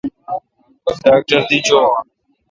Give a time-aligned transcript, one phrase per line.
[1.01, 1.79] ڈاکٹر دی چو۔